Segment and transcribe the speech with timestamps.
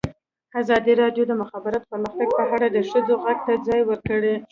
[0.61, 4.35] ازادي راډیو د د مخابراتو پرمختګ په اړه د ښځو غږ ته ځای ورکړی.